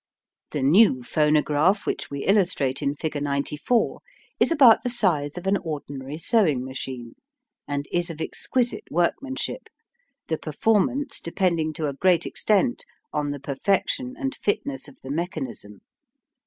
The 0.49 0.63
new 0.63 1.03
phonograph, 1.03 1.85
which 1.85 2.09
we 2.09 2.25
illustrate 2.25 2.81
in 2.81 2.95
figure 2.95 3.21
94, 3.21 3.99
is 4.39 4.51
about 4.51 4.81
the 4.81 4.89
size 4.89 5.37
of 5.37 5.45
an 5.45 5.57
ordinary 5.57 6.17
sewing 6.17 6.65
machine, 6.65 7.13
and 7.67 7.85
is 7.91 8.09
of 8.09 8.19
exquisite 8.19 8.85
workmanship, 8.89 9.69
the 10.27 10.39
performance 10.39 11.19
depending 11.19 11.71
to 11.73 11.87
a 11.87 11.93
great 11.93 12.25
extent 12.25 12.83
on 13.13 13.29
the 13.29 13.39
perfection 13.39 14.15
and 14.17 14.33
fitness 14.33 14.87
of 14.87 14.99
the 15.01 15.11
mechanism. 15.11 15.81